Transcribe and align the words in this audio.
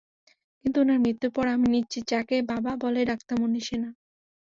কিন্তু 0.61 0.77
উনার 0.79 0.99
মৃত্যুর 1.01 1.31
পর, 1.33 1.45
আমি 1.47 1.67
নিশ্চিত 1.69 2.03
যাকে 2.11 2.35
বাবা 2.51 2.71
বলে 2.83 3.01
ডাকতাম 3.09 3.37
উনি 3.47 3.61
সে 3.67 3.75
না। 3.77 3.89